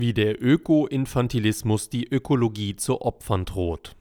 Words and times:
Wie 0.00 0.14
der 0.14 0.40
Öko-Infantilismus 0.40 1.90
die 1.90 2.06
Ökologie 2.08 2.76
zu 2.76 3.00
opfern 3.00 3.44
droht. 3.44 3.96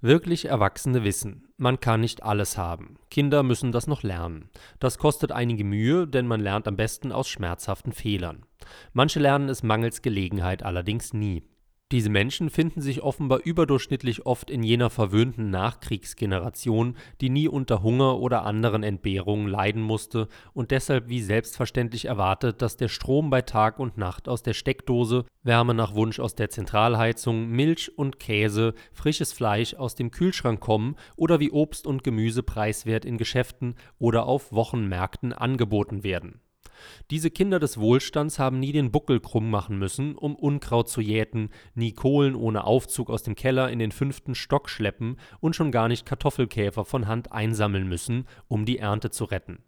Wirklich 0.00 0.46
Erwachsene 0.46 1.04
wissen, 1.04 1.46
man 1.56 1.78
kann 1.78 2.00
nicht 2.00 2.24
alles 2.24 2.58
haben. 2.58 2.96
Kinder 3.08 3.44
müssen 3.44 3.70
das 3.70 3.86
noch 3.86 4.02
lernen. 4.02 4.50
Das 4.80 4.98
kostet 4.98 5.30
einige 5.30 5.62
Mühe, 5.62 6.08
denn 6.08 6.26
man 6.26 6.40
lernt 6.40 6.66
am 6.66 6.74
besten 6.74 7.12
aus 7.12 7.28
schmerzhaften 7.28 7.92
Fehlern. 7.92 8.44
Manche 8.92 9.20
lernen 9.20 9.48
es 9.48 9.62
mangels 9.62 10.02
Gelegenheit 10.02 10.64
allerdings 10.64 11.12
nie. 11.14 11.44
Diese 11.90 12.10
Menschen 12.10 12.50
finden 12.50 12.82
sich 12.82 13.02
offenbar 13.02 13.40
überdurchschnittlich 13.44 14.26
oft 14.26 14.50
in 14.50 14.62
jener 14.62 14.90
verwöhnten 14.90 15.48
Nachkriegsgeneration, 15.48 16.98
die 17.22 17.30
nie 17.30 17.48
unter 17.48 17.82
Hunger 17.82 18.18
oder 18.18 18.44
anderen 18.44 18.82
Entbehrungen 18.82 19.48
leiden 19.48 19.80
musste 19.80 20.28
und 20.52 20.70
deshalb 20.70 21.08
wie 21.08 21.22
selbstverständlich 21.22 22.04
erwartet, 22.04 22.60
dass 22.60 22.76
der 22.76 22.88
Strom 22.88 23.30
bei 23.30 23.40
Tag 23.40 23.78
und 23.78 23.96
Nacht 23.96 24.28
aus 24.28 24.42
der 24.42 24.52
Steckdose, 24.52 25.24
Wärme 25.42 25.72
nach 25.72 25.94
Wunsch 25.94 26.20
aus 26.20 26.34
der 26.34 26.50
Zentralheizung, 26.50 27.48
Milch 27.48 27.96
und 27.96 28.18
Käse, 28.20 28.74
frisches 28.92 29.32
Fleisch 29.32 29.72
aus 29.72 29.94
dem 29.94 30.10
Kühlschrank 30.10 30.60
kommen 30.60 30.94
oder 31.16 31.40
wie 31.40 31.52
Obst 31.52 31.86
und 31.86 32.04
Gemüse 32.04 32.42
preiswert 32.42 33.06
in 33.06 33.16
Geschäften 33.16 33.76
oder 33.98 34.26
auf 34.26 34.52
Wochenmärkten 34.52 35.32
angeboten 35.32 36.04
werden 36.04 36.42
diese 37.10 37.30
Kinder 37.30 37.58
des 37.58 37.78
Wohlstands 37.78 38.38
haben 38.38 38.60
nie 38.60 38.72
den 38.72 38.90
Buckel 38.90 39.20
krumm 39.20 39.50
machen 39.50 39.78
müssen, 39.78 40.16
um 40.16 40.34
Unkraut 40.34 40.88
zu 40.88 41.00
jäten, 41.00 41.50
nie 41.74 41.92
Kohlen 41.92 42.34
ohne 42.34 42.64
Aufzug 42.64 43.10
aus 43.10 43.22
dem 43.22 43.34
Keller 43.34 43.70
in 43.70 43.78
den 43.78 43.92
fünften 43.92 44.34
Stock 44.34 44.68
schleppen 44.68 45.16
und 45.40 45.56
schon 45.56 45.70
gar 45.70 45.88
nicht 45.88 46.06
Kartoffelkäfer 46.06 46.84
von 46.84 47.06
Hand 47.06 47.32
einsammeln 47.32 47.88
müssen, 47.88 48.26
um 48.48 48.64
die 48.64 48.78
Ernte 48.78 49.10
zu 49.10 49.24
retten. 49.24 49.58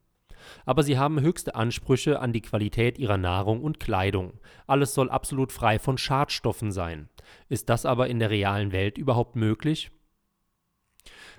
Aber 0.64 0.82
sie 0.82 0.98
haben 0.98 1.20
höchste 1.20 1.54
Ansprüche 1.54 2.20
an 2.20 2.32
die 2.32 2.40
Qualität 2.40 2.98
ihrer 2.98 3.18
Nahrung 3.18 3.62
und 3.62 3.80
Kleidung. 3.80 4.40
Alles 4.66 4.94
soll 4.94 5.10
absolut 5.10 5.52
frei 5.52 5.78
von 5.78 5.98
Schadstoffen 5.98 6.72
sein. 6.72 7.08
Ist 7.48 7.68
das 7.68 7.86
aber 7.86 8.08
in 8.08 8.18
der 8.18 8.30
realen 8.30 8.72
Welt 8.72 8.98
überhaupt 8.98 9.36
möglich? 9.36 9.90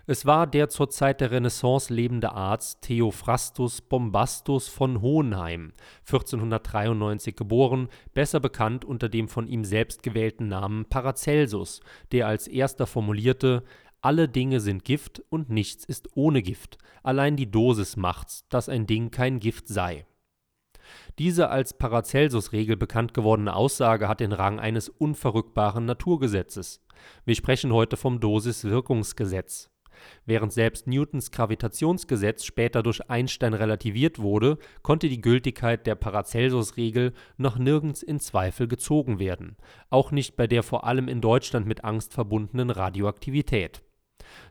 Es 0.08 0.26
war 0.26 0.48
der 0.48 0.70
zur 0.70 0.90
Zeit 0.90 1.22
der 1.22 1.30
Renaissance 1.30 1.94
lebende 1.94 2.32
Arzt 2.32 2.82
Theophrastus 2.82 3.82
Bombastus 3.82 4.68
von 4.68 5.00
Hohenheim, 5.02 5.74
1493 6.08 7.36
geboren, 7.36 7.88
besser 8.14 8.40
bekannt 8.40 8.84
unter 8.84 9.10
dem 9.10 9.28
von 9.28 9.48
ihm 9.48 9.64
selbst 9.64 10.02
gewählten 10.02 10.48
Namen 10.48 10.86
Paracelsus, 10.86 11.82
der 12.12 12.28
als 12.28 12.48
erster 12.48 12.88
formulierte: 12.88 13.64
Alle 14.02 14.28
Dinge 14.28 14.60
sind 14.60 14.86
Gift 14.86 15.22
und 15.30 15.52
nichts 15.52 15.86
ist 15.86 16.10
ohne 16.16 16.42
Gift, 16.42 16.80
allein 17.04 17.36
die 17.36 17.52
Dosis 17.52 17.96
macht's, 17.96 18.48
dass 18.50 18.70
ein 18.70 18.88
Ding 18.88 19.12
kein 19.12 19.40
Gift 19.40 19.68
sei. 19.68 20.06
Diese 21.20 21.50
als 21.50 21.78
Paracelsus-Regel 21.78 22.76
bekannt 22.76 23.14
gewordene 23.14 23.56
Aussage 23.56 24.08
hat 24.08 24.20
den 24.20 24.32
Rang 24.32 24.60
eines 24.60 24.90
unverrückbaren 24.90 25.86
Naturgesetzes. 25.86 26.82
Wir 27.24 27.36
sprechen 27.36 27.72
heute 27.72 27.98
vom 27.98 28.20
Dosis-Wirkungsgesetz 28.20 29.71
Während 30.26 30.54
selbst 30.54 30.88
Newtons 30.88 31.32
Gravitationsgesetz 31.32 32.46
später 32.46 32.84
durch 32.84 33.10
Einstein 33.10 33.54
relativiert 33.54 34.20
wurde, 34.20 34.58
konnte 34.82 35.10
die 35.10 35.22
Gültigkeit 35.22 35.88
der 35.88 35.96
Paracelsus-Regel 35.96 37.14
noch 37.38 37.58
nirgends 37.58 38.04
in 38.04 38.20
Zweifel 38.20 38.68
gezogen 38.68 39.20
werden, 39.20 39.58
auch 39.90 40.12
nicht 40.12 40.36
bei 40.36 40.48
der 40.48 40.64
vor 40.64 40.86
allem 40.86 41.08
in 41.08 41.22
Deutschland 41.22 41.66
mit 41.66 41.84
Angst 41.84 42.14
verbundenen 42.14 42.70
Radioaktivität. 42.70 43.82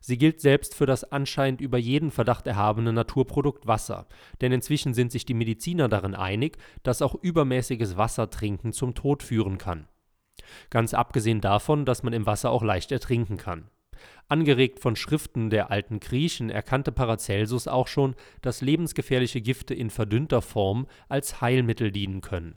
Sie 0.00 0.18
gilt 0.18 0.40
selbst 0.40 0.74
für 0.74 0.86
das 0.86 1.04
anscheinend 1.04 1.60
über 1.60 1.78
jeden 1.78 2.10
Verdacht 2.10 2.46
erhabene 2.46 2.92
Naturprodukt 2.92 3.66
Wasser, 3.66 4.06
denn 4.40 4.52
inzwischen 4.52 4.94
sind 4.94 5.12
sich 5.12 5.24
die 5.24 5.34
Mediziner 5.34 5.88
darin 5.88 6.14
einig, 6.14 6.58
dass 6.82 7.02
auch 7.02 7.14
übermäßiges 7.14 7.96
Wassertrinken 7.96 8.72
zum 8.72 8.94
Tod 8.94 9.22
führen 9.22 9.58
kann. 9.58 9.88
Ganz 10.70 10.94
abgesehen 10.94 11.40
davon, 11.40 11.84
dass 11.84 12.02
man 12.02 12.12
im 12.12 12.26
Wasser 12.26 12.50
auch 12.50 12.62
leicht 12.62 12.92
ertrinken 12.92 13.36
kann 13.36 13.70
Angeregt 14.28 14.80
von 14.80 14.96
Schriften 14.96 15.50
der 15.50 15.70
alten 15.70 16.00
Griechen 16.00 16.50
erkannte 16.50 16.92
Paracelsus 16.92 17.68
auch 17.68 17.88
schon, 17.88 18.14
dass 18.42 18.60
lebensgefährliche 18.60 19.40
Gifte 19.40 19.74
in 19.74 19.90
verdünnter 19.90 20.42
Form 20.42 20.86
als 21.08 21.40
Heilmittel 21.40 21.90
dienen 21.90 22.20
können. 22.20 22.56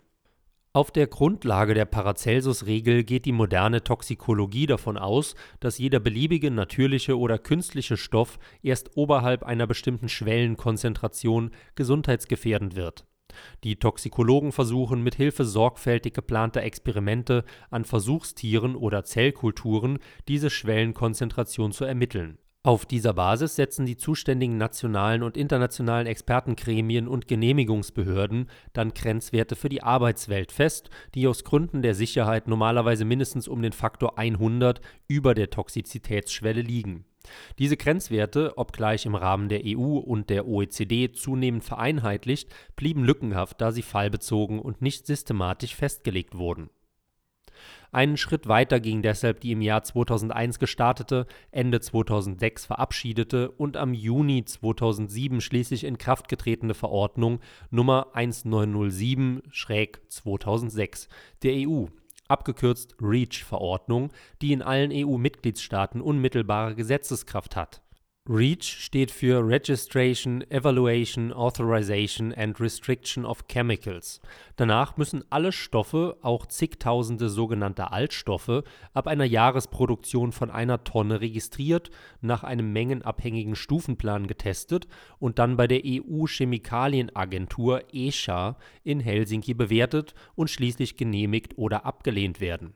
Auf 0.76 0.90
der 0.90 1.06
Grundlage 1.06 1.76
der 1.76 1.86
Paracelsus-Regel 1.86 3.04
geht 3.04 3.26
die 3.26 3.32
moderne 3.32 3.84
Toxikologie 3.84 4.66
davon 4.66 4.98
aus, 4.98 5.36
dass 5.60 5.78
jeder 5.78 6.00
beliebige 6.00 6.50
natürliche 6.50 7.18
oder 7.18 7.38
künstliche 7.38 7.96
Stoff 7.96 8.40
erst 8.64 8.98
oberhalb 8.98 9.44
einer 9.44 9.68
bestimmten 9.68 10.10
Schwellenkonzentration 10.10 11.52
gesundheitsgefährdend 11.76 12.76
wird 12.76 13.06
die 13.64 13.78
Toxikologen 13.78 14.52
versuchen 14.52 15.02
mit 15.02 15.16
Hilfe 15.16 15.46
sorgfältig 15.46 16.14
geplanter 16.14 16.64
Experimente 16.64 17.44
an 17.70 17.86
Versuchstieren 17.86 18.76
oder 18.76 19.04
Zellkulturen 19.04 20.00
diese 20.28 20.50
Schwellenkonzentration 20.50 21.72
zu 21.72 21.86
ermitteln. 21.86 22.38
Auf 22.66 22.86
dieser 22.86 23.14
Basis 23.14 23.58
setzen 23.58 23.86
die 23.86 23.98
zuständigen 23.98 24.58
nationalen 24.58 25.22
und 25.22 25.36
internationalen 25.36 26.08
Expertengremien 26.08 27.10
und 27.10 27.28
Genehmigungsbehörden 27.28 28.50
dann 28.72 28.94
Grenzwerte 28.94 29.58
für 29.58 29.68
die 29.68 29.84
Arbeitswelt 29.84 30.54
fest, 30.54 30.90
die 31.14 31.28
aus 31.28 31.44
Gründen 31.44 31.82
der 31.82 31.94
Sicherheit 31.94 32.48
normalerweise 32.48 33.04
mindestens 33.04 33.50
um 33.50 33.62
den 33.62 33.74
Faktor 33.74 34.18
100 34.18 34.80
über 35.10 35.34
der 35.34 35.50
Toxizitätsschwelle 35.50 36.62
liegen 36.62 37.04
diese 37.60 37.78
Grenzwerte, 37.78 38.58
obgleich 38.58 39.06
im 39.06 39.16
Rahmen 39.16 39.50
der 39.50 39.62
EU 39.66 39.98
und 39.98 40.30
der 40.30 40.48
OECD 40.48 41.12
zunehmend 41.12 41.64
vereinheitlicht, 41.64 42.54
blieben 42.76 43.04
lückenhaft, 43.04 43.62
da 43.62 43.72
sie 43.72 43.82
fallbezogen 43.82 44.60
und 44.60 44.82
nicht 44.82 45.08
systematisch 45.08 45.76
festgelegt 45.76 46.38
wurden. 46.38 46.70
Einen 47.94 48.18
Schritt 48.18 48.48
weiter 48.48 48.80
ging 48.80 49.04
deshalb 49.04 49.42
die 49.42 49.52
im 49.52 49.62
Jahr 49.62 49.84
2001 49.84 50.58
gestartete, 50.58 51.28
Ende 51.52 51.80
2006 51.80 52.66
verabschiedete 52.66 53.52
und 53.52 53.78
am 53.78 53.94
Juni 53.94 54.46
2007 54.46 55.42
schließlich 55.42 55.84
in 55.84 56.00
Kraft 56.00 56.28
getretene 56.28 56.74
Verordnung 56.74 57.40
Nummer 57.70 58.08
1907/2006 58.16 61.08
der 61.44 61.70
EU 61.70 61.86
abgekürzt 62.28 62.96
REACH-Verordnung, 63.02 64.12
die 64.42 64.54
in 64.54 64.62
allen 64.62 64.92
EU-Mitgliedstaaten 64.92 66.02
unmittelbare 66.02 66.76
Gesetzeskraft 66.76 67.56
hat 67.56 67.83
REACH 68.30 68.64
steht 68.64 69.12
für 69.12 69.46
Registration, 69.46 70.50
Evaluation, 70.50 71.34
Authorization 71.34 72.34
and 72.34 72.58
Restriction 72.58 73.26
of 73.26 73.50
Chemicals. 73.50 74.22
Danach 74.56 74.96
müssen 74.96 75.26
alle 75.30 75.52
Stoffe, 75.52 76.16
auch 76.22 76.46
zigtausende 76.46 77.28
sogenannte 77.28 77.92
Altstoffe, 77.92 78.64
ab 78.94 79.08
einer 79.08 79.26
Jahresproduktion 79.26 80.32
von 80.32 80.52
einer 80.52 80.86
Tonne 80.86 81.20
registriert, 81.20 81.92
nach 82.22 82.46
einem 82.46 82.72
mengenabhängigen 82.72 83.58
Stufenplan 83.58 84.28
getestet 84.28 84.88
und 85.20 85.38
dann 85.38 85.58
bei 85.58 85.68
der 85.68 85.82
EU-Chemikalienagentur 85.84 87.82
ECHA 87.92 88.56
in 88.86 89.02
Helsinki 89.02 89.54
bewertet 89.54 90.16
und 90.36 90.50
schließlich 90.50 90.96
genehmigt 90.96 91.58
oder 91.58 91.86
abgelehnt 91.86 92.40
werden 92.40 92.74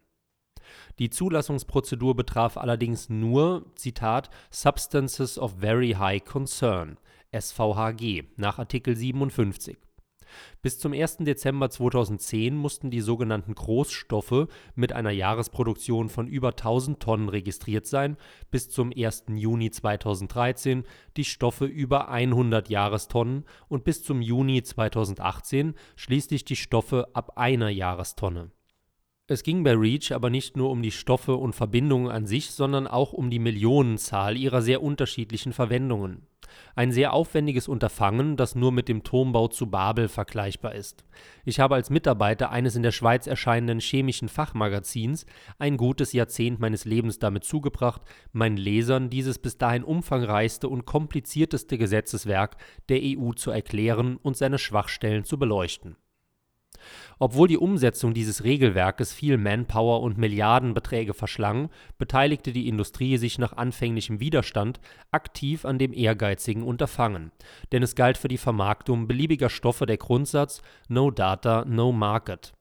die 0.99 1.09
Zulassungsprozedur 1.09 2.15
betraf 2.15 2.57
allerdings 2.57 3.09
nur 3.09 3.65
„Zitat 3.75 4.29
Substances 4.51 5.37
of 5.37 5.59
Very 5.59 5.91
High 5.91 6.23
Concern 6.23 6.97
“(SVHG) 7.31 8.23
nach 8.37 8.59
Artikel 8.59 8.95
57. 8.95 9.77
Bis 10.61 10.79
zum 10.79 10.93
1. 10.93 11.17
Dezember 11.19 11.69
2010 11.69 12.55
mussten 12.55 12.91
die 12.91 13.01
sogenannten 13.01 13.55
Großstoffe 13.55 14.47
mit 14.75 14.93
einer 14.93 15.11
Jahresproduktion 15.11 16.09
von 16.09 16.27
über 16.27 16.49
1000 16.49 16.99
Tonnen 16.99 17.29
registriert 17.29 17.85
sein, 17.85 18.17
bis 18.51 18.69
zum 18.69 18.91
1. 18.95 19.25
Juni 19.35 19.71
2013 19.71 20.83
die 21.15 21.25
Stoffe 21.25 21.65
über 21.65 22.09
100 22.09 22.69
Jahrestonnen 22.69 23.45
und 23.67 23.83
bis 23.83 24.03
zum 24.03 24.21
Juni 24.21 24.63
2018 24.63 25.75
schließlich 25.95 26.45
die 26.45 26.55
Stoffe 26.55 27.07
ab 27.13 27.37
einer 27.37 27.69
Jahrestonne 27.69 28.51
es 29.29 29.43
ging 29.43 29.63
bei 29.63 29.73
REACH 29.73 30.13
aber 30.13 30.29
nicht 30.29 30.55
nur 30.55 30.69
um 30.69 30.81
die 30.81 30.91
Stoffe 30.91 31.35
und 31.35 31.53
Verbindungen 31.53 32.09
an 32.09 32.25
sich, 32.25 32.51
sondern 32.51 32.87
auch 32.87 33.11
um 33.11 33.29
die 33.29 33.39
Millionenzahl 33.39 34.37
ihrer 34.37 34.61
sehr 34.61 34.81
unterschiedlichen 34.81 35.51
Verwendungen. 35.51 36.25
Ein 36.75 36.93
sehr 36.93 37.11
aufwendiges 37.11 37.67
Unterfangen, 37.67 38.37
das 38.37 38.55
nur 38.55 38.71
mit 38.71 38.87
dem 38.87 39.03
Turmbau 39.03 39.49
zu 39.49 39.69
Babel 39.69 40.07
vergleichbar 40.07 40.75
ist. 40.75 41.03
Ich 41.43 41.59
habe 41.59 41.75
als 41.75 41.89
Mitarbeiter 41.89 42.51
eines 42.51 42.77
in 42.77 42.83
der 42.83 42.93
Schweiz 42.93 43.27
erscheinenden 43.27 43.81
chemischen 43.81 44.29
Fachmagazins 44.29 45.25
ein 45.59 45.75
gutes 45.75 46.13
Jahrzehnt 46.13 46.61
meines 46.61 46.85
Lebens 46.85 47.19
damit 47.19 47.43
zugebracht, 47.43 48.03
meinen 48.31 48.57
Lesern 48.57 49.09
dieses 49.09 49.39
bis 49.39 49.57
dahin 49.57 49.83
umfangreichste 49.83 50.69
und 50.69 50.85
komplizierteste 50.85 51.77
Gesetzeswerk 51.77 52.55
der 52.87 53.01
EU 53.03 53.33
zu 53.33 53.51
erklären 53.51 54.15
und 54.15 54.37
seine 54.37 54.57
Schwachstellen 54.57 55.25
zu 55.25 55.37
beleuchten 55.37 55.97
obwohl 57.19 57.47
die 57.47 57.57
Umsetzung 57.57 58.13
dieses 58.13 58.43
Regelwerkes 58.43 59.13
viel 59.13 59.37
Manpower 59.37 60.01
und 60.01 60.17
Milliardenbeträge 60.17 61.13
verschlang, 61.13 61.69
beteiligte 61.97 62.51
die 62.51 62.67
Industrie 62.67 63.17
sich 63.17 63.39
nach 63.39 63.53
anfänglichem 63.53 64.19
Widerstand 64.19 64.79
aktiv 65.11 65.65
an 65.65 65.79
dem 65.79 65.93
ehrgeizigen 65.93 66.63
Unterfangen, 66.63 67.31
denn 67.71 67.83
es 67.83 67.95
galt 67.95 68.17
für 68.17 68.27
die 68.27 68.37
Vermarktung 68.37 69.07
beliebiger 69.07 69.49
Stoffe 69.49 69.85
der 69.85 69.97
Grundsatz 69.97 70.61
No 70.87 71.11
Data, 71.11 71.65
No 71.65 71.91
Market 71.91 72.53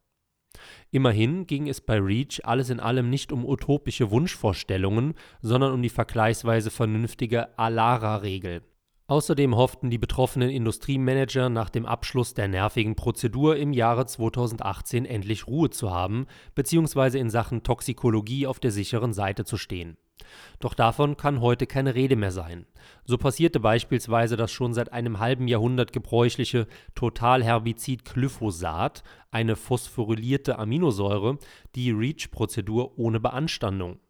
Immerhin 0.90 1.46
ging 1.46 1.68
es 1.68 1.80
bei 1.80 1.98
REACH 1.98 2.40
alles 2.44 2.70
in 2.70 2.80
allem 2.80 3.10
nicht 3.10 3.32
um 3.32 3.44
utopische 3.44 4.10
Wunschvorstellungen, 4.10 5.14
sondern 5.42 5.72
um 5.72 5.82
die 5.82 5.90
vergleichsweise 5.90 6.70
vernünftige 6.70 7.58
ALARA-Regel. 7.58 8.62
Außerdem 9.08 9.54
hofften 9.54 9.88
die 9.88 9.98
betroffenen 9.98 10.50
Industriemanager 10.50 11.48
nach 11.48 11.70
dem 11.70 11.86
Abschluss 11.86 12.34
der 12.34 12.48
nervigen 12.48 12.96
Prozedur 12.96 13.56
im 13.56 13.72
Jahre 13.72 14.06
2018 14.06 15.06
endlich 15.06 15.46
Ruhe 15.46 15.70
zu 15.70 15.92
haben 15.92 16.26
bzw. 16.56 17.20
in 17.20 17.30
Sachen 17.30 17.62
Toxikologie 17.62 18.48
auf 18.48 18.58
der 18.58 18.72
sicheren 18.72 19.12
Seite 19.12 19.44
zu 19.44 19.58
stehen. 19.58 19.96
Doch 20.58 20.74
davon 20.74 21.16
kann 21.16 21.40
heute 21.40 21.68
keine 21.68 21.94
Rede 21.94 22.16
mehr 22.16 22.32
sein. 22.32 22.66
So 23.04 23.16
passierte 23.16 23.60
beispielsweise 23.60 24.36
das 24.36 24.50
schon 24.50 24.74
seit 24.74 24.92
einem 24.92 25.20
halben 25.20 25.46
Jahrhundert 25.46 25.92
gebräuchliche 25.92 26.66
Totalherbizid 26.96 28.04
Glyphosat, 28.04 29.04
eine 29.30 29.54
phosphorylierte 29.54 30.58
Aminosäure, 30.58 31.38
die 31.76 31.92
REACH-Prozedur 31.92 32.98
ohne 32.98 33.20
Beanstandung. 33.20 34.00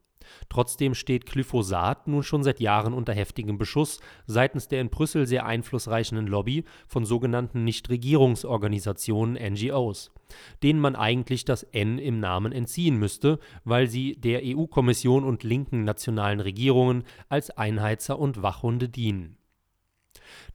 Trotzdem 0.49 0.95
steht 0.95 1.27
Glyphosat 1.27 2.09
nun 2.09 2.23
schon 2.23 2.43
seit 2.43 2.61
Jahren 2.61 2.93
unter 2.93 3.13
heftigem 3.13 3.59
Beschuss 3.59 4.01
seitens 4.27 4.69
der 4.69 4.81
in 4.81 4.91
Brüssel 4.91 5.27
sehr 5.27 5.47
einflussreichen 5.47 6.27
Lobby 6.27 6.65
von 6.87 7.05
sogenannten 7.05 7.65
Nichtregierungsorganisationen 7.65 9.37
(NGOs), 9.53 10.11
denen 10.63 10.81
man 10.81 10.97
eigentlich 10.97 11.45
das 11.45 11.63
N 11.63 11.99
im 11.99 12.21
Namen 12.21 12.53
entziehen 12.53 12.97
müsste, 12.97 13.39
weil 13.65 13.89
sie 13.89 14.17
der 14.17 14.43
EU-Kommission 14.45 15.25
und 15.25 15.43
linken 15.43 15.85
nationalen 15.85 16.41
Regierungen 16.41 17.05
als 17.29 17.51
Einheizer 17.51 18.19
und 18.19 18.43
Wachhunde 18.43 18.89
dienen. 18.89 19.37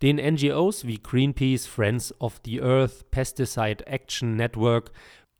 Den 0.01 0.17
NGOs 0.17 0.85
wie 0.87 0.97
Greenpeace, 0.97 1.67
Friends 1.67 2.19
of 2.19 2.41
the 2.43 2.61
Earth, 2.61 3.09
Pesticide 3.11 3.85
Action 3.87 4.35
Network 4.35 4.91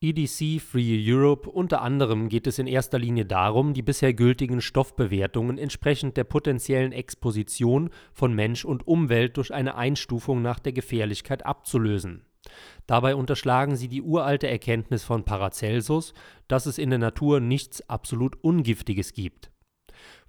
EDC 0.04 0.60
Free 0.60 1.00
Europe 1.06 1.48
Unter 1.48 1.84
anderem 1.84 2.28
geht 2.28 2.48
es 2.48 2.58
in 2.58 2.66
erster 2.66 2.98
Linie 2.98 3.24
darum, 3.24 3.76
die 3.76 3.84
bisher 3.84 4.16
gültigen 4.16 4.60
Stoffbewertungen 4.60 5.60
entsprechend 5.60 6.18
der 6.18 6.24
potenziellen 6.24 6.92
Exposition 6.92 7.92
von 8.12 8.34
Mensch 8.34 8.66
und 8.66 8.88
Umwelt 8.88 9.38
durch 9.38 9.54
eine 9.54 9.76
Einstufung 9.76 10.42
nach 10.42 10.58
der 10.58 10.74
Gefährlichkeit 10.74 11.46
abzulösen. 11.46 12.26
Dabei 12.88 13.14
unterschlagen 13.14 13.76
sie 13.76 13.90
die 13.90 14.02
uralte 14.02 14.48
Erkenntnis 14.48 15.04
von 15.04 15.24
Paracelsus, 15.24 16.16
dass 16.48 16.66
es 16.66 16.80
in 16.80 16.90
der 16.90 16.98
Natur 16.98 17.40
nichts 17.40 17.88
absolut 17.88 18.44
Ungiftiges 18.44 19.14
gibt 19.14 19.51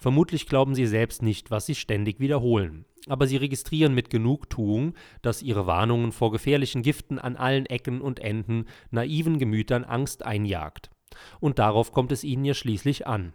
Vermutlich 0.02 0.48
glauben 0.48 0.74
sie 0.74 0.86
selbst 0.86 1.22
nicht, 1.22 1.52
was 1.52 1.66
sie 1.66 1.76
ständig 1.76 2.18
wiederholen. 2.18 2.86
Aber 3.06 3.28
sie 3.28 3.36
registrieren 3.36 3.94
mit 3.94 4.10
Genugtuung, 4.10 4.94
dass 5.22 5.42
ihre 5.42 5.68
Warnungen 5.68 6.10
vor 6.10 6.32
gefährlichen 6.32 6.82
Giften 6.82 7.20
an 7.20 7.36
allen 7.36 7.66
Ecken 7.66 8.00
und 8.00 8.18
Enden 8.18 8.64
naiven 8.90 9.38
Gemütern 9.38 9.84
Angst 9.84 10.26
einjagt. 10.26 10.90
Und 11.38 11.60
darauf 11.60 11.92
kommt 11.92 12.10
es 12.10 12.24
ihnen 12.24 12.44
ja 12.44 12.52
schließlich 12.52 13.06
an. 13.06 13.32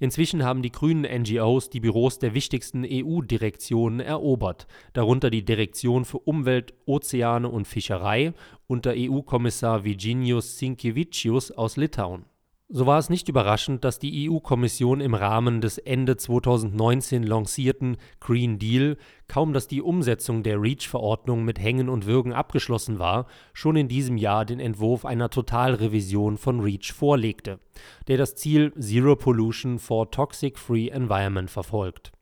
Inzwischen 0.00 0.44
haben 0.44 0.60
die 0.60 0.70
grünen 0.70 1.10
NGOs 1.22 1.70
die 1.70 1.80
Büros 1.80 2.18
der 2.18 2.34
wichtigsten 2.34 2.84
EU-Direktionen 2.86 4.00
erobert, 4.00 4.66
darunter 4.92 5.30
die 5.30 5.46
Direktion 5.46 6.04
für 6.04 6.18
Umwelt, 6.18 6.74
Ozeane 6.84 7.48
und 7.48 7.66
Fischerei 7.66 8.34
unter 8.66 8.92
EU-Kommissar 8.94 9.84
Virginijus 9.84 10.58
Sinkevičius 10.58 11.52
aus 11.52 11.78
Litauen 11.78 12.26
so 12.74 12.86
war 12.86 12.98
es 12.98 13.10
nicht 13.10 13.28
überraschend, 13.28 13.84
dass 13.84 13.98
die 13.98 14.30
EU-Kommission 14.30 15.02
im 15.02 15.12
Rahmen 15.12 15.60
des 15.60 15.76
Ende 15.76 16.16
2019 16.16 17.22
lancierten 17.22 17.98
Green 18.18 18.58
Deal, 18.58 18.96
kaum 19.28 19.52
dass 19.52 19.68
die 19.68 19.82
Umsetzung 19.82 20.42
der 20.42 20.58
REACH-Verordnung 20.58 21.44
mit 21.44 21.60
Hängen 21.60 21.90
und 21.90 22.06
Würgen 22.06 22.32
abgeschlossen 22.32 22.98
war, 22.98 23.26
schon 23.52 23.76
in 23.76 23.88
diesem 23.88 24.16
Jahr 24.16 24.46
den 24.46 24.58
Entwurf 24.58 25.04
einer 25.04 25.28
Totalrevision 25.28 26.38
von 26.38 26.60
REACH 26.60 26.92
vorlegte, 26.94 27.60
der 28.08 28.16
das 28.16 28.36
Ziel 28.36 28.72
Zero 28.80 29.16
Pollution 29.16 29.78
for 29.78 30.10
Toxic 30.10 30.58
Free 30.58 30.88
Environment 30.88 31.50
verfolgt. 31.50 32.12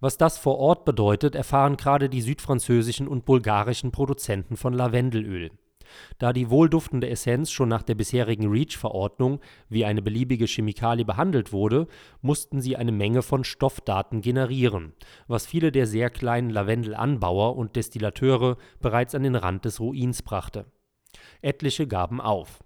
Was 0.00 0.18
das 0.18 0.36
vor 0.36 0.58
Ort 0.58 0.84
bedeutet, 0.84 1.36
erfahren 1.36 1.76
gerade 1.76 2.08
die 2.08 2.22
südfranzösischen 2.22 3.06
und 3.06 3.24
bulgarischen 3.24 3.92
Produzenten 3.92 4.56
von 4.56 4.72
Lavendelöl 4.72 5.52
da 6.18 6.32
die 6.32 6.50
wohlduftende 6.50 7.08
Essenz 7.08 7.50
schon 7.50 7.68
nach 7.68 7.82
der 7.82 7.94
bisherigen 7.94 8.50
REACH-Verordnung 8.50 9.40
wie 9.68 9.84
eine 9.84 10.02
beliebige 10.02 10.46
Chemikalie 10.46 11.04
behandelt 11.04 11.52
wurde, 11.52 11.86
mussten 12.20 12.60
sie 12.60 12.76
eine 12.76 12.92
Menge 12.92 13.22
von 13.22 13.44
Stoffdaten 13.44 14.20
generieren, 14.20 14.92
was 15.26 15.46
viele 15.46 15.72
der 15.72 15.86
sehr 15.86 16.10
kleinen 16.10 16.50
Lavendelanbauer 16.50 17.56
und 17.56 17.76
Destillateure 17.76 18.56
bereits 18.80 19.14
an 19.14 19.22
den 19.22 19.36
Rand 19.36 19.64
des 19.64 19.80
Ruins 19.80 20.22
brachte. 20.22 20.66
Etliche 21.40 21.86
gaben 21.86 22.20
auf. 22.20 22.62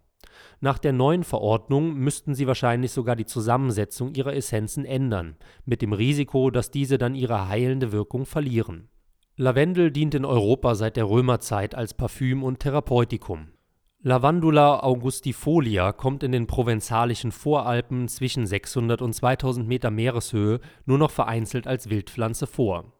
Nach 0.60 0.78
der 0.78 0.92
neuen 0.92 1.24
Verordnung 1.24 1.94
müssten 1.94 2.34
sie 2.34 2.46
wahrscheinlich 2.46 2.92
sogar 2.92 3.16
die 3.16 3.26
Zusammensetzung 3.26 4.14
ihrer 4.14 4.34
Essenzen 4.34 4.84
ändern, 4.84 5.36
mit 5.64 5.82
dem 5.82 5.92
Risiko, 5.92 6.50
dass 6.50 6.70
diese 6.70 6.98
dann 6.98 7.14
ihre 7.14 7.48
heilende 7.48 7.92
Wirkung 7.92 8.26
verlieren 8.26 8.88
Lavendel 9.38 9.90
dient 9.90 10.14
in 10.14 10.24
Europa 10.24 10.74
seit 10.74 10.96
der 10.96 11.10
Römerzeit 11.10 11.74
als 11.74 11.92
Parfüm 11.92 12.42
und 12.42 12.60
Therapeutikum. 12.60 13.48
Lavandula 14.00 14.82
augustifolia 14.82 15.92
kommt 15.92 16.22
in 16.22 16.32
den 16.32 16.46
provenzalischen 16.46 17.32
Voralpen 17.32 18.08
zwischen 18.08 18.46
600 18.46 19.02
und 19.02 19.12
2000 19.12 19.68
Meter 19.68 19.90
Meereshöhe 19.90 20.60
nur 20.86 20.96
noch 20.96 21.10
vereinzelt 21.10 21.66
als 21.66 21.90
Wildpflanze 21.90 22.46
vor 22.46 22.95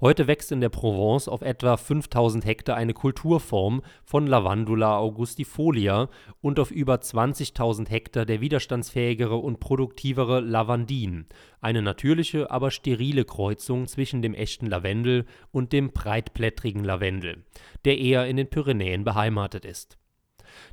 Heute 0.00 0.26
wächst 0.26 0.52
in 0.52 0.60
der 0.60 0.68
Provence 0.68 1.28
auf 1.28 1.42
etwa 1.42 1.76
5000 1.76 2.44
Hektar 2.44 2.76
eine 2.76 2.94
Kulturform 2.94 3.82
von 4.04 4.26
Lavandula 4.26 4.98
augustifolia 4.98 6.08
und 6.40 6.60
auf 6.60 6.70
über 6.70 6.96
20.000 6.96 7.88
Hektar 7.88 8.26
der 8.26 8.40
widerstandsfähigere 8.40 9.36
und 9.36 9.60
produktivere 9.60 10.40
Lavandin, 10.40 11.26
eine 11.60 11.82
natürliche, 11.82 12.50
aber 12.50 12.70
sterile 12.70 13.24
Kreuzung 13.24 13.86
zwischen 13.86 14.22
dem 14.22 14.34
Echten 14.34 14.66
Lavendel 14.66 15.26
und 15.50 15.72
dem 15.72 15.92
Breitblättrigen 15.92 16.84
Lavendel, 16.84 17.44
der 17.84 17.98
eher 17.98 18.26
in 18.26 18.36
den 18.36 18.50
Pyrenäen 18.50 19.04
beheimatet 19.04 19.64
ist. 19.64 19.98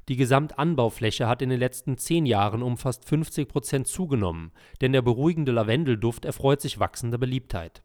Die 0.09 0.15
Gesamtanbaufläche 0.15 1.27
hat 1.27 1.41
in 1.41 1.49
den 1.49 1.59
letzten 1.59 1.97
zehn 1.97 2.25
Jahren 2.25 2.61
um 2.61 2.77
fast 2.77 3.05
50 3.05 3.47
Prozent 3.47 3.87
zugenommen, 3.87 4.51
denn 4.81 4.93
der 4.93 5.01
beruhigende 5.01 5.51
Lavendelduft 5.51 6.25
erfreut 6.25 6.61
sich 6.61 6.79
wachsender 6.79 7.17
Beliebtheit 7.17 7.83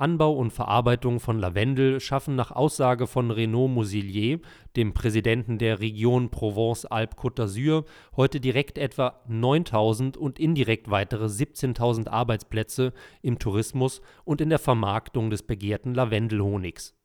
Anbau 0.00 0.32
und 0.32 0.50
Verarbeitung 0.50 1.20
von 1.20 1.38
Lavendel 1.38 2.00
schaffen 2.00 2.34
nach 2.34 2.50
Aussage 2.50 3.06
von 3.06 3.30
Renaud 3.30 3.70
Muselier, 3.70 4.40
dem 4.74 4.94
Präsidenten 4.94 5.58
der 5.58 5.80
Region 5.80 6.30
Provence-Alpes-Côte 6.30 7.42
d'Azur, 7.42 7.84
heute 8.16 8.40
direkt 8.40 8.78
etwa 8.78 9.20
9.000 9.28 10.16
und 10.16 10.38
indirekt 10.38 10.90
weitere 10.90 11.26
17.000 11.26 12.08
Arbeitsplätze 12.08 12.94
im 13.20 13.38
Tourismus 13.38 14.00
und 14.24 14.40
in 14.40 14.48
der 14.48 14.58
Vermarktung 14.58 15.28
des 15.28 15.42
begehrten 15.42 15.94
Lavendelhonigs. 15.94 16.96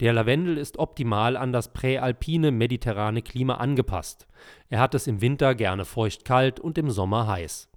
Der 0.00 0.12
Lavendel 0.12 0.58
ist 0.58 0.78
optimal 0.80 1.36
an 1.36 1.52
das 1.52 1.72
präalpine 1.72 2.50
mediterrane 2.50 3.22
Klima 3.22 3.54
angepasst. 3.54 4.26
Er 4.68 4.80
hat 4.80 4.96
es 4.96 5.06
im 5.06 5.20
Winter 5.20 5.54
gerne 5.54 5.84
feucht-kalt 5.84 6.58
und 6.58 6.76
im 6.76 6.90
Sommer 6.90 7.28
heiß 7.28 7.68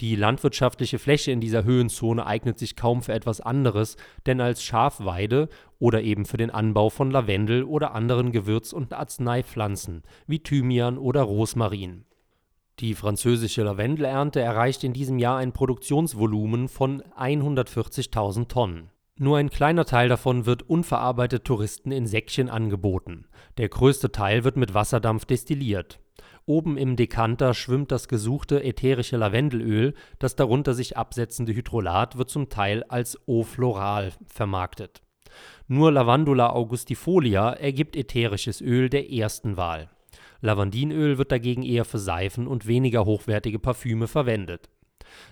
die 0.00 0.16
landwirtschaftliche 0.16 0.98
Fläche 0.98 1.32
in 1.32 1.40
dieser 1.40 1.64
Höhenzone 1.64 2.26
eignet 2.26 2.58
sich 2.58 2.76
kaum 2.76 3.02
für 3.02 3.12
etwas 3.12 3.40
anderes 3.40 3.96
denn 4.26 4.40
als 4.40 4.62
Schafweide 4.62 5.48
oder 5.78 6.02
eben 6.02 6.24
für 6.26 6.36
den 6.36 6.50
Anbau 6.50 6.90
von 6.90 7.10
Lavendel 7.10 7.64
oder 7.64 7.94
anderen 7.94 8.32
Gewürz 8.32 8.72
und 8.72 8.92
Arzneipflanzen 8.92 10.02
wie 10.26 10.40
Thymian 10.40 10.98
oder 10.98 11.22
Rosmarin. 11.22 12.04
Die 12.78 12.94
französische 12.94 13.62
Lavendelernte 13.62 14.40
erreicht 14.40 14.84
in 14.84 14.92
diesem 14.92 15.18
Jahr 15.18 15.38
ein 15.38 15.52
Produktionsvolumen 15.52 16.68
von 16.68 17.02
140.000 17.18 18.48
Tonnen. 18.48 18.90
Nur 19.18 19.38
ein 19.38 19.48
kleiner 19.48 19.86
Teil 19.86 20.10
davon 20.10 20.44
wird 20.44 20.62
unverarbeitet 20.68 21.44
Touristen 21.44 21.90
in 21.90 22.06
Säckchen 22.06 22.50
angeboten, 22.50 23.24
der 23.56 23.70
größte 23.70 24.12
Teil 24.12 24.44
wird 24.44 24.58
mit 24.58 24.74
Wasserdampf 24.74 25.24
destilliert 25.24 26.00
Oben 26.48 26.78
im 26.78 26.94
Dekanter 26.94 27.54
schwimmt 27.54 27.90
das 27.90 28.06
gesuchte 28.06 28.62
ätherische 28.62 29.16
Lavendelöl, 29.16 29.94
das 30.20 30.36
darunter 30.36 30.74
sich 30.74 30.96
absetzende 30.96 31.52
Hydrolat 31.52 32.18
wird 32.18 32.30
zum 32.30 32.48
Teil 32.48 32.84
als 32.84 33.18
Eau 33.26 33.42
floral 33.42 34.12
vermarktet. 34.26 35.02
Nur 35.66 35.90
Lavandula 35.90 36.50
augustifolia 36.50 37.52
ergibt 37.52 37.96
ätherisches 37.96 38.60
Öl 38.60 38.88
der 38.88 39.10
ersten 39.10 39.56
Wahl. 39.56 39.90
Lavandinöl 40.40 41.18
wird 41.18 41.32
dagegen 41.32 41.64
eher 41.64 41.84
für 41.84 41.98
Seifen 41.98 42.46
und 42.46 42.68
weniger 42.68 43.04
hochwertige 43.04 43.58
Parfüme 43.58 44.06
verwendet. 44.06 44.70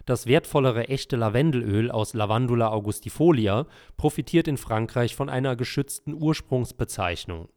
Das 0.07 0.27
wertvollere 0.27 0.89
echte 0.89 1.15
Lavendelöl 1.15 1.93
aus 1.93 2.15
Lavandula 2.15 2.71
augustifolia 2.71 3.67
profitiert 3.97 4.49
in 4.49 4.57
Frankreich 4.57 5.15
von 5.15 5.29
einer 5.29 5.55
geschützten 5.55 6.13
Ursprungsbezeichnung 6.13 7.49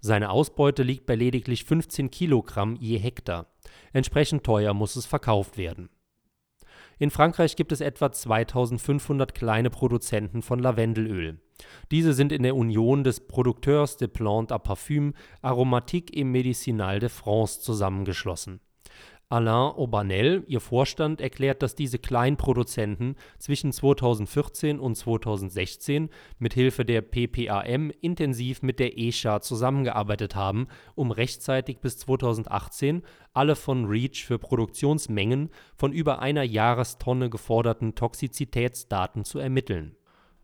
seine 0.00 0.30
Ausbeute 0.30 0.82
liegt 0.82 1.06
bei 1.06 1.14
lediglich 1.14 1.64
15 1.64 2.10
Kilogramm 2.10 2.76
je 2.76 2.98
Hektar. 2.98 3.46
Entsprechend 3.92 4.44
teuer 4.44 4.74
muss 4.74 4.96
es 4.96 5.06
verkauft 5.06 5.56
werden. 5.56 5.88
In 6.98 7.10
Frankreich 7.10 7.56
gibt 7.56 7.72
es 7.72 7.80
etwa 7.80 8.12
2500 8.12 9.34
kleine 9.34 9.70
Produzenten 9.70 10.42
von 10.42 10.60
Lavendelöl. 10.60 11.40
Diese 11.90 12.12
sind 12.12 12.32
in 12.32 12.42
der 12.42 12.56
Union 12.56 13.04
des 13.04 13.26
Producteurs 13.26 13.96
de 13.96 14.08
Plantes 14.08 14.52
à 14.52 14.58
Parfum 14.58 15.14
Aromatique 15.42 16.16
et 16.16 16.24
Médicinales 16.24 17.00
de 17.00 17.08
France 17.08 17.60
zusammengeschlossen. 17.60 18.60
Alain 19.30 19.72
Aubanel, 19.74 20.44
ihr 20.46 20.60
Vorstand, 20.60 21.20
erklärt, 21.20 21.62
dass 21.62 21.74
diese 21.74 21.98
Kleinproduzenten 21.98 23.16
zwischen 23.38 23.72
2014 23.72 24.78
und 24.78 24.96
2016 24.96 26.10
mit 26.38 26.54
Hilfe 26.54 26.84
der 26.84 27.00
PPAM 27.00 27.90
intensiv 28.00 28.62
mit 28.62 28.78
der 28.78 28.98
ESHA 28.98 29.40
zusammengearbeitet 29.40 30.36
haben, 30.36 30.68
um 30.94 31.10
rechtzeitig 31.10 31.78
bis 31.78 31.98
2018 31.98 33.02
alle 33.32 33.56
von 33.56 33.86
REACH 33.86 34.24
für 34.24 34.38
Produktionsmengen 34.38 35.50
von 35.74 35.92
über 35.92 36.20
einer 36.20 36.42
Jahrestonne 36.42 37.30
geforderten 37.30 37.94
Toxizitätsdaten 37.94 39.24
zu 39.24 39.38
ermitteln. 39.38 39.96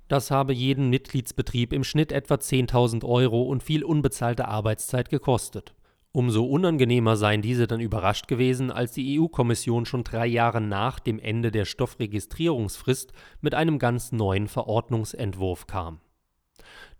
Das 0.08 0.32
habe 0.32 0.52
jeden 0.52 0.90
Mitgliedsbetrieb 0.90 1.72
im 1.72 1.84
Schnitt 1.84 2.10
etwa 2.10 2.34
10.000 2.34 3.04
Euro 3.04 3.42
und 3.42 3.62
viel 3.62 3.84
unbezahlte 3.84 4.48
Arbeitszeit 4.48 5.08
gekostet. 5.08 5.74
Umso 6.12 6.44
unangenehmer 6.44 7.16
seien 7.16 7.40
diese 7.40 7.68
dann 7.68 7.78
überrascht 7.78 8.26
gewesen, 8.26 8.72
als 8.72 8.92
die 8.92 9.20
EU-Kommission 9.20 9.86
schon 9.86 10.02
drei 10.02 10.26
Jahre 10.26 10.60
nach 10.60 10.98
dem 10.98 11.20
Ende 11.20 11.52
der 11.52 11.64
Stoffregistrierungsfrist 11.64 13.12
mit 13.40 13.54
einem 13.54 13.78
ganz 13.78 14.10
neuen 14.10 14.48
Verordnungsentwurf 14.48 15.68
kam. 15.68 16.00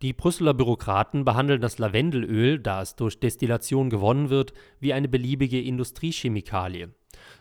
Die 0.00 0.12
Brüsseler 0.12 0.54
Bürokraten 0.54 1.24
behandeln 1.24 1.60
das 1.60 1.78
Lavendelöl, 1.78 2.60
da 2.60 2.82
es 2.82 2.94
durch 2.94 3.18
Destillation 3.18 3.90
gewonnen 3.90 4.30
wird, 4.30 4.52
wie 4.78 4.92
eine 4.92 5.08
beliebige 5.08 5.60
Industriechemikalie. 5.60 6.94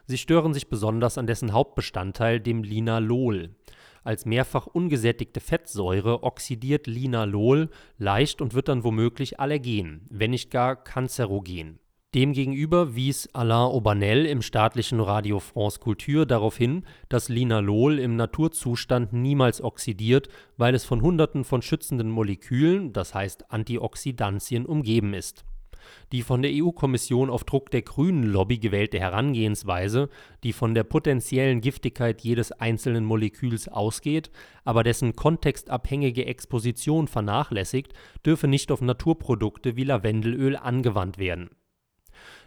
Sie 0.05 0.17
stören 0.17 0.55
sich 0.55 0.69
besonders 0.69 1.19
an 1.19 1.27
dessen 1.27 1.53
Hauptbestandteil, 1.53 2.39
dem 2.39 2.63
Linalol. 2.63 3.55
Als 4.03 4.25
mehrfach 4.25 4.67
ungesättigte 4.67 5.39
Fettsäure 5.39 6.23
oxidiert 6.23 6.87
Linalol 6.87 7.69
leicht 7.97 8.41
und 8.41 8.53
wird 8.53 8.67
dann 8.67 8.83
womöglich 8.83 9.39
allergen, 9.39 10.07
wenn 10.09 10.31
nicht 10.31 10.51
gar 10.51 10.75
kanzerogen. 10.75 11.79
Demgegenüber 12.15 12.95
wies 12.95 13.29
Alain 13.33 13.71
Aubanel 13.71 14.25
im 14.25 14.41
staatlichen 14.41 14.99
Radio 14.99 15.39
France 15.39 15.79
Culture 15.79 16.25
darauf 16.25 16.57
hin, 16.57 16.83
dass 17.07 17.29
Linalol 17.29 17.99
im 17.99 18.15
Naturzustand 18.15 19.13
niemals 19.13 19.61
oxidiert, 19.61 20.27
weil 20.57 20.73
es 20.73 20.85
von 20.85 21.01
Hunderten 21.03 21.43
von 21.43 21.61
schützenden 21.61 22.09
Molekülen, 22.09 22.93
das 22.93 23.13
heißt 23.13 23.51
Antioxidantien, 23.51 24.65
umgeben 24.65 25.13
ist 25.13 25.45
die 26.11 26.21
von 26.21 26.41
der 26.41 26.51
EU-Kommission 26.53 27.29
auf 27.29 27.43
Druck 27.43 27.71
der 27.71 27.81
Grünen-Lobby 27.81 28.57
gewählte 28.57 28.99
Herangehensweise, 28.99 30.09
die 30.43 30.53
von 30.53 30.73
der 30.73 30.83
potenziellen 30.83 31.61
Giftigkeit 31.61 32.21
jedes 32.21 32.51
einzelnen 32.51 33.05
Moleküls 33.05 33.67
ausgeht, 33.67 34.31
aber 34.63 34.83
dessen 34.83 35.15
kontextabhängige 35.15 36.25
Exposition 36.25 37.07
vernachlässigt, 37.07 37.93
dürfe 38.25 38.47
nicht 38.47 38.71
auf 38.71 38.81
Naturprodukte 38.81 39.75
wie 39.75 39.83
Lavendelöl 39.83 40.55
angewandt 40.55 41.17
werden. 41.17 41.49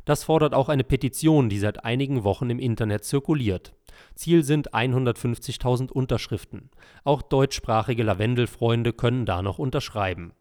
Das 0.05 0.25
fordert 0.25 0.55
auch 0.55 0.69
eine 0.69 0.85
Petition, 0.85 1.49
die 1.49 1.59
seit 1.59 1.85
einigen 1.85 2.25
Wochen 2.25 2.51
im 2.51 2.59
Internet 2.59 3.05
zirkuliert. 3.05 3.73
Ziel 4.15 4.43
sind 4.43 4.75
150.000 4.75 5.91
Unterschriften. 5.93 6.71
Auch 7.05 7.23
deutschsprachige 7.23 8.03
Lavendelfreunde 8.03 8.93
können 8.93 9.27
da 9.27 9.43
noch 9.43 9.59
unterschreiben 9.59 10.33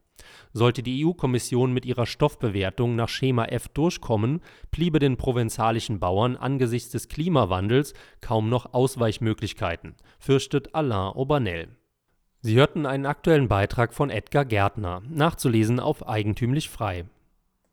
sollte 0.53 0.83
die 0.83 1.05
EU-Kommission 1.05 1.73
mit 1.73 1.85
ihrer 1.85 2.05
Stoffbewertung 2.05 2.95
nach 2.95 3.09
Schema 3.09 3.45
F 3.45 3.67
durchkommen, 3.69 4.41
bliebe 4.71 4.99
den 4.99 5.17
provenzalischen 5.17 5.99
Bauern 5.99 6.35
angesichts 6.35 6.91
des 6.91 7.07
Klimawandels 7.07 7.93
kaum 8.21 8.49
noch 8.49 8.73
Ausweichmöglichkeiten, 8.73 9.95
fürchtet 10.19 10.75
Alain 10.75 11.13
Aubanel. 11.13 11.69
Sie 12.41 12.55
hörten 12.55 12.85
einen 12.85 13.05
aktuellen 13.05 13.47
Beitrag 13.47 13.93
von 13.93 14.09
Edgar 14.09 14.45
Gärtner, 14.45 15.03
nachzulesen 15.07 15.79
auf 15.79 16.07
eigentümlich 16.07 16.69
frei 16.69 17.05